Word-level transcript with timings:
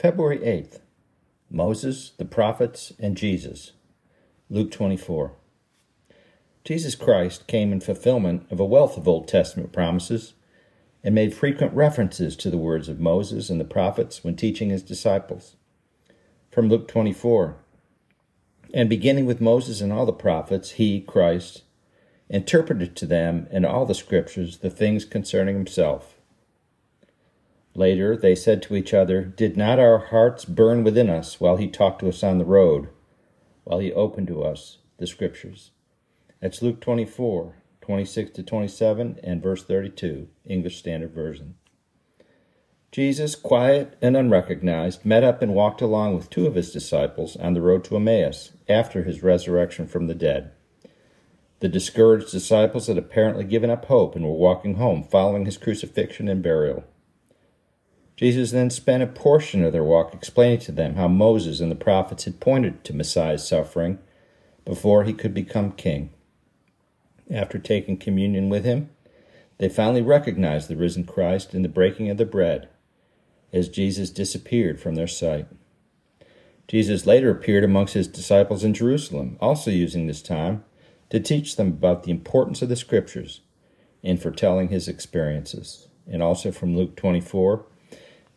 February 0.00 0.38
8th 0.38 0.78
Moses, 1.50 2.12
the 2.16 2.24
prophets, 2.24 2.90
and 2.98 3.18
Jesus. 3.18 3.72
Luke 4.48 4.70
24. 4.70 5.32
Jesus 6.64 6.94
Christ 6.94 7.46
came 7.46 7.70
in 7.70 7.82
fulfillment 7.82 8.46
of 8.50 8.58
a 8.58 8.64
wealth 8.64 8.96
of 8.96 9.06
Old 9.06 9.28
Testament 9.28 9.74
promises 9.74 10.32
and 11.04 11.14
made 11.14 11.34
frequent 11.34 11.74
references 11.74 12.34
to 12.36 12.48
the 12.48 12.56
words 12.56 12.88
of 12.88 12.98
Moses 12.98 13.50
and 13.50 13.60
the 13.60 13.64
prophets 13.66 14.24
when 14.24 14.36
teaching 14.36 14.70
his 14.70 14.82
disciples. 14.82 15.56
From 16.50 16.70
Luke 16.70 16.88
24. 16.88 17.56
And 18.72 18.88
beginning 18.88 19.26
with 19.26 19.42
Moses 19.42 19.82
and 19.82 19.92
all 19.92 20.06
the 20.06 20.14
prophets, 20.14 20.70
he, 20.70 21.02
Christ, 21.02 21.64
interpreted 22.30 22.96
to 22.96 23.04
them 23.04 23.48
in 23.50 23.66
all 23.66 23.84
the 23.84 23.94
scriptures 23.94 24.60
the 24.60 24.70
things 24.70 25.04
concerning 25.04 25.56
himself. 25.56 26.19
Later 27.74 28.16
they 28.16 28.34
said 28.34 28.62
to 28.62 28.76
each 28.76 28.92
other, 28.92 29.22
Did 29.22 29.56
not 29.56 29.78
our 29.78 29.98
hearts 29.98 30.44
burn 30.44 30.82
within 30.82 31.08
us 31.08 31.40
while 31.40 31.56
he 31.56 31.68
talked 31.68 32.00
to 32.00 32.08
us 32.08 32.22
on 32.22 32.38
the 32.38 32.44
road, 32.44 32.88
while 33.64 33.78
he 33.78 33.92
opened 33.92 34.26
to 34.28 34.42
us 34.42 34.78
the 34.98 35.06
scriptures? 35.06 35.70
That's 36.40 36.62
Luke 36.62 36.80
24, 36.80 37.56
26 37.80 38.30
to 38.32 38.42
27, 38.42 39.20
and 39.22 39.42
verse 39.42 39.62
32, 39.62 40.28
English 40.44 40.78
Standard 40.78 41.12
Version. 41.12 41.54
Jesus, 42.92 43.36
quiet 43.36 43.96
and 44.02 44.16
unrecognized, 44.16 45.04
met 45.04 45.22
up 45.22 45.42
and 45.42 45.54
walked 45.54 45.80
along 45.80 46.16
with 46.16 46.28
two 46.28 46.46
of 46.46 46.56
his 46.56 46.72
disciples 46.72 47.36
on 47.36 47.54
the 47.54 47.62
road 47.62 47.84
to 47.84 47.96
Emmaus 47.96 48.50
after 48.68 49.04
his 49.04 49.22
resurrection 49.22 49.86
from 49.86 50.08
the 50.08 50.14
dead. 50.14 50.50
The 51.60 51.68
discouraged 51.68 52.32
disciples 52.32 52.88
had 52.88 52.98
apparently 52.98 53.44
given 53.44 53.70
up 53.70 53.84
hope 53.84 54.16
and 54.16 54.24
were 54.24 54.32
walking 54.32 54.74
home 54.74 55.04
following 55.04 55.44
his 55.44 55.56
crucifixion 55.56 56.26
and 56.26 56.42
burial. 56.42 56.82
Jesus 58.20 58.50
then 58.50 58.68
spent 58.68 59.02
a 59.02 59.06
portion 59.06 59.64
of 59.64 59.72
their 59.72 59.82
walk 59.82 60.12
explaining 60.12 60.58
to 60.58 60.72
them 60.72 60.96
how 60.96 61.08
Moses 61.08 61.58
and 61.60 61.70
the 61.70 61.74
prophets 61.74 62.24
had 62.24 62.38
pointed 62.38 62.84
to 62.84 62.92
Messiah's 62.92 63.48
suffering 63.48 63.98
before 64.66 65.04
he 65.04 65.14
could 65.14 65.32
become 65.32 65.72
king. 65.72 66.10
After 67.30 67.58
taking 67.58 67.96
communion 67.96 68.50
with 68.50 68.62
him, 68.62 68.90
they 69.56 69.70
finally 69.70 70.02
recognized 70.02 70.68
the 70.68 70.76
risen 70.76 71.04
Christ 71.04 71.54
in 71.54 71.62
the 71.62 71.68
breaking 71.70 72.10
of 72.10 72.18
the 72.18 72.26
bread 72.26 72.68
as 73.54 73.70
Jesus 73.70 74.10
disappeared 74.10 74.78
from 74.78 74.96
their 74.96 75.06
sight. 75.06 75.46
Jesus 76.68 77.06
later 77.06 77.30
appeared 77.30 77.64
amongst 77.64 77.94
his 77.94 78.06
disciples 78.06 78.64
in 78.64 78.74
Jerusalem, 78.74 79.38
also 79.40 79.70
using 79.70 80.06
this 80.06 80.20
time 80.20 80.62
to 81.08 81.20
teach 81.20 81.56
them 81.56 81.68
about 81.68 82.02
the 82.02 82.10
importance 82.10 82.60
of 82.60 82.68
the 82.68 82.76
Scriptures 82.76 83.40
and 84.04 84.20
foretelling 84.20 84.68
his 84.68 84.88
experiences. 84.88 85.88
And 86.06 86.22
also 86.22 86.52
from 86.52 86.76
Luke 86.76 86.96
24, 86.96 87.64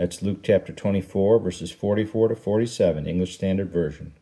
That's 0.00 0.22
Luke 0.22 0.38
chapter 0.42 0.72
24, 0.72 1.40
verses 1.40 1.70
44 1.70 2.28
to 2.28 2.34
47, 2.34 3.06
English 3.06 3.34
Standard 3.34 3.70
Version. 3.70 4.14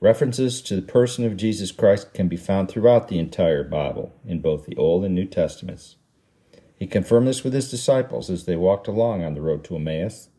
References 0.00 0.60
to 0.62 0.74
the 0.74 0.82
person 0.82 1.24
of 1.24 1.36
Jesus 1.36 1.70
Christ 1.70 2.12
can 2.14 2.26
be 2.26 2.36
found 2.36 2.68
throughout 2.68 3.06
the 3.06 3.20
entire 3.20 3.62
Bible, 3.62 4.12
in 4.26 4.40
both 4.40 4.66
the 4.66 4.74
Old 4.74 5.04
and 5.04 5.14
New 5.14 5.26
Testaments. 5.26 5.94
He 6.74 6.88
confirmed 6.88 7.28
this 7.28 7.44
with 7.44 7.52
his 7.52 7.70
disciples 7.70 8.28
as 8.28 8.44
they 8.44 8.56
walked 8.56 8.88
along 8.88 9.22
on 9.22 9.34
the 9.34 9.40
road 9.40 9.62
to 9.66 9.76
Emmaus. 9.76 10.30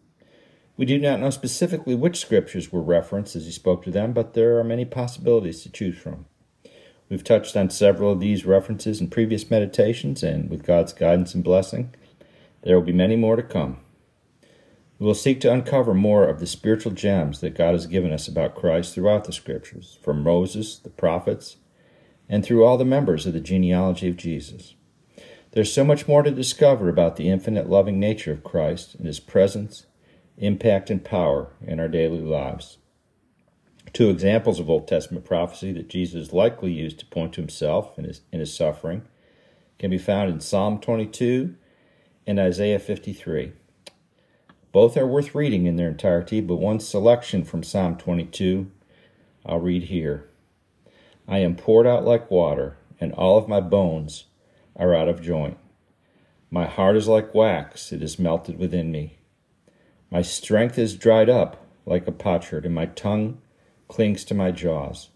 We 0.76 0.84
do 0.84 1.00
not 1.00 1.22
know 1.22 1.30
specifically 1.30 1.96
which 1.96 2.20
scriptures 2.20 2.70
were 2.70 2.82
referenced 2.82 3.38
as 3.38 3.46
he 3.46 3.52
spoke 3.54 3.82
to 3.86 3.92
them, 3.92 4.12
but 4.12 4.34
there 4.34 4.60
are 4.60 4.64
many 4.66 4.84
possibilities 4.84 5.64
to 5.64 5.72
choose 5.72 5.98
from. 5.98 6.26
We've 7.08 7.24
touched 7.24 7.56
on 7.56 7.70
several 7.70 8.12
of 8.12 8.20
these 8.20 8.46
references 8.46 9.00
in 9.00 9.10
previous 9.10 9.50
meditations, 9.50 10.22
and 10.22 10.50
with 10.50 10.66
God's 10.66 10.92
guidance 10.92 11.34
and 11.34 11.46
blessing, 11.46 11.96
there 12.64 12.76
will 12.76 12.86
be 12.86 12.92
many 12.92 13.16
more 13.16 13.38
to 13.38 13.44
come. 13.44 13.78
We 15.02 15.08
will 15.08 15.16
seek 15.16 15.42
to 15.42 15.52
uncover 15.52 15.96
more 15.96 16.28
of 16.28 16.40
the 16.40 16.46
spiritual 16.46 16.92
gems 16.92 17.40
that 17.40 17.56
God 17.56 17.74
has 17.74 17.88
given 17.88 18.12
us 18.12 18.28
about 18.28 18.54
Christ 18.54 18.94
throughout 18.94 19.24
the 19.24 19.34
Scriptures, 19.34 19.98
from 20.04 20.22
Moses, 20.22 20.78
the 20.78 20.92
prophets, 20.92 21.58
and 22.30 22.46
through 22.46 22.64
all 22.64 22.78
the 22.78 22.86
members 22.86 23.26
of 23.26 23.34
the 23.34 23.40
genealogy 23.40 24.10
of 24.10 24.16
Jesus. 24.16 24.76
There's 25.54 25.74
so 25.74 25.84
much 25.84 26.08
more 26.08 26.22
to 26.22 26.30
discover 26.30 26.88
about 26.88 27.16
the 27.16 27.30
infinite 27.30 27.68
loving 27.68 28.00
nature 28.00 28.32
of 28.32 28.44
Christ 28.44 28.94
and 28.94 29.08
his 29.08 29.20
presence, 29.20 29.88
impact, 30.38 30.92
and 30.92 31.04
power 31.04 31.52
in 31.66 31.80
our 31.80 31.88
daily 31.88 32.22
lives. 32.22 32.78
Two 33.94 34.12
examples 34.12 34.60
of 34.60 34.70
Old 34.70 34.88
Testament 34.88 35.26
prophecy 35.26 35.72
that 35.72 35.90
Jesus 35.90 36.32
likely 36.32 36.74
used 36.74 37.00
to 37.00 37.08
point 37.08 37.34
to 37.34 37.42
himself 37.42 37.98
in 37.98 38.06
his, 38.06 38.22
in 38.32 38.40
his 38.40 38.54
suffering 38.54 39.02
can 39.80 39.90
be 39.90 39.98
found 39.98 40.30
in 40.30 40.40
Psalm 40.40 40.80
22 40.80 41.56
and 42.28 42.40
Isaiah 42.40 42.78
53. 42.78 43.54
Both 44.72 44.96
are 44.96 45.08
worth 45.08 45.36
reading 45.36 45.66
in 45.66 45.76
their 45.76 45.90
entirety, 45.90 46.40
but 46.40 46.56
one 46.56 46.80
selection 46.80 47.44
from 47.44 47.64
Psalm 47.64 47.98
22 47.98 48.72
I'll 49.46 49.60
read 49.60 49.84
here. 49.84 50.30
I 51.28 51.40
am 51.40 51.56
poured 51.56 51.88
out 51.88 52.06
like 52.06 52.32
water, 52.32 52.78
and 53.00 53.12
all 53.14 53.38
of 53.38 53.50
my 53.50 53.60
bones 53.60 54.26
are 54.76 54.96
out 54.96 55.10
of 55.10 55.22
joint. 55.22 55.58
My 56.50 56.66
heart 56.66 56.96
is 56.96 57.08
like 57.08 57.34
wax, 57.34 57.92
it 57.92 58.02
is 58.02 58.20
melted 58.20 58.58
within 58.58 58.92
me. 58.92 59.18
My 60.10 60.22
strength 60.22 60.78
is 60.78 60.96
dried 60.96 61.30
up 61.30 61.66
like 61.86 62.08
a 62.08 62.12
potsherd, 62.12 62.66
and 62.66 62.76
my 62.76 62.86
tongue 62.86 63.42
clings 63.88 64.24
to 64.26 64.34
my 64.34 64.52
jaws. 64.52 65.10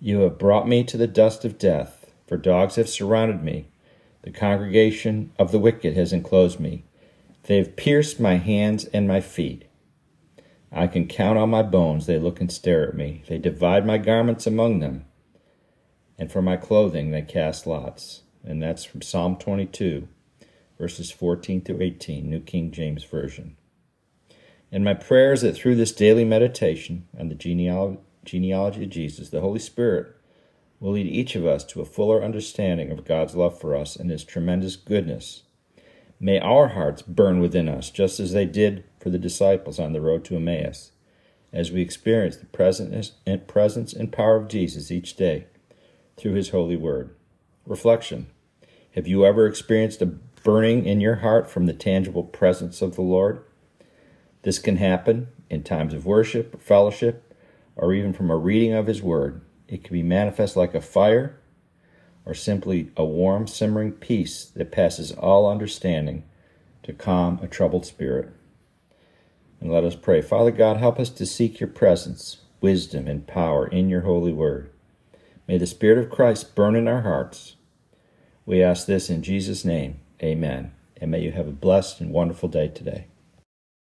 You 0.00 0.20
have 0.20 0.38
brought 0.38 0.66
me 0.66 0.82
to 0.84 0.96
the 0.96 1.06
dust 1.06 1.44
of 1.44 1.58
death, 1.58 2.10
for 2.26 2.36
dogs 2.36 2.76
have 2.76 2.88
surrounded 2.88 3.42
me. 3.42 3.68
The 4.22 4.30
congregation 4.30 5.32
of 5.38 5.52
the 5.52 5.58
wicked 5.58 5.94
has 5.94 6.12
enclosed 6.12 6.58
me. 6.58 6.84
They 7.46 7.58
have 7.58 7.76
pierced 7.76 8.18
my 8.18 8.36
hands 8.36 8.86
and 8.86 9.06
my 9.06 9.20
feet. 9.20 9.66
I 10.72 10.86
can 10.86 11.06
count 11.06 11.38
on 11.38 11.50
my 11.50 11.62
bones. 11.62 12.06
They 12.06 12.18
look 12.18 12.40
and 12.40 12.50
stare 12.50 12.88
at 12.88 12.96
me. 12.96 13.22
They 13.28 13.38
divide 13.38 13.86
my 13.86 13.98
garments 13.98 14.46
among 14.46 14.80
them. 14.80 15.04
And 16.18 16.32
for 16.32 16.40
my 16.40 16.56
clothing 16.56 17.10
they 17.10 17.22
cast 17.22 17.66
lots. 17.66 18.22
And 18.42 18.62
that's 18.62 18.84
from 18.84 19.02
Psalm 19.02 19.36
22, 19.36 20.08
verses 20.78 21.10
14 21.10 21.60
through 21.60 21.82
18, 21.82 22.28
New 22.28 22.40
King 22.40 22.70
James 22.70 23.04
Version. 23.04 23.56
And 24.72 24.82
my 24.82 24.94
prayer 24.94 25.32
is 25.32 25.42
that 25.42 25.56
through 25.56 25.76
this 25.76 25.92
daily 25.92 26.24
meditation 26.24 27.06
on 27.18 27.28
the 27.28 27.34
genealogy, 27.34 27.98
genealogy 28.24 28.84
of 28.84 28.90
Jesus, 28.90 29.28
the 29.28 29.40
Holy 29.40 29.60
Spirit 29.60 30.16
will 30.80 30.92
lead 30.92 31.06
each 31.06 31.36
of 31.36 31.46
us 31.46 31.62
to 31.64 31.80
a 31.80 31.86
fuller 31.86 32.24
understanding 32.24 32.90
of 32.90 33.04
God's 33.04 33.36
love 33.36 33.58
for 33.58 33.76
us 33.76 33.96
and 33.96 34.10
His 34.10 34.24
tremendous 34.24 34.76
goodness 34.76 35.42
May 36.24 36.40
our 36.40 36.68
hearts 36.68 37.02
burn 37.02 37.40
within 37.40 37.68
us, 37.68 37.90
just 37.90 38.18
as 38.18 38.32
they 38.32 38.46
did 38.46 38.84
for 38.98 39.10
the 39.10 39.18
disciples 39.18 39.78
on 39.78 39.92
the 39.92 40.00
road 40.00 40.24
to 40.24 40.36
Emmaus, 40.36 40.92
as 41.52 41.70
we 41.70 41.82
experience 41.82 42.38
the 42.38 42.46
presence 42.46 43.92
and 43.92 44.10
power 44.10 44.36
of 44.36 44.48
Jesus 44.48 44.90
each 44.90 45.16
day 45.16 45.44
through 46.16 46.32
his 46.32 46.48
holy 46.48 46.76
word. 46.76 47.14
Reflection 47.66 48.28
Have 48.94 49.06
you 49.06 49.26
ever 49.26 49.46
experienced 49.46 50.00
a 50.00 50.06
burning 50.06 50.86
in 50.86 51.02
your 51.02 51.16
heart 51.16 51.50
from 51.50 51.66
the 51.66 51.74
tangible 51.74 52.24
presence 52.24 52.80
of 52.80 52.94
the 52.94 53.02
Lord? 53.02 53.44
This 54.44 54.58
can 54.58 54.78
happen 54.78 55.28
in 55.50 55.62
times 55.62 55.92
of 55.92 56.06
worship 56.06 56.54
or 56.54 56.58
fellowship, 56.58 57.34
or 57.76 57.92
even 57.92 58.14
from 58.14 58.30
a 58.30 58.36
reading 58.38 58.72
of 58.72 58.86
his 58.86 59.02
word. 59.02 59.42
It 59.68 59.84
can 59.84 59.92
be 59.92 60.02
manifest 60.02 60.56
like 60.56 60.74
a 60.74 60.80
fire 60.80 61.38
or 62.26 62.34
simply 62.34 62.90
a 62.96 63.04
warm, 63.04 63.46
simmering 63.46 63.92
peace 63.92 64.46
that 64.56 64.72
passes 64.72 65.12
all 65.12 65.50
understanding 65.50 66.24
to 66.82 66.92
calm 66.92 67.38
a 67.42 67.46
troubled 67.46 67.86
spirit. 67.86 68.30
And 69.60 69.70
let 69.70 69.84
us 69.84 69.96
pray. 69.96 70.20
Father 70.20 70.50
God, 70.50 70.76
help 70.76 70.98
us 70.98 71.10
to 71.10 71.26
seek 71.26 71.60
your 71.60 71.68
presence, 71.68 72.38
wisdom, 72.60 73.08
and 73.08 73.26
power 73.26 73.66
in 73.66 73.88
your 73.88 74.02
holy 74.02 74.32
word. 74.32 74.70
May 75.46 75.58
the 75.58 75.66
Spirit 75.66 75.98
of 75.98 76.10
Christ 76.10 76.54
burn 76.54 76.74
in 76.76 76.88
our 76.88 77.02
hearts. 77.02 77.56
We 78.46 78.62
ask 78.62 78.86
this 78.86 79.10
in 79.10 79.22
Jesus' 79.22 79.64
name. 79.64 80.00
Amen. 80.22 80.72
And 80.98 81.10
may 81.10 81.20
you 81.20 81.32
have 81.32 81.48
a 81.48 81.52
blessed 81.52 82.00
and 82.00 82.12
wonderful 82.12 82.48
day 82.48 82.68
today. 82.68 83.06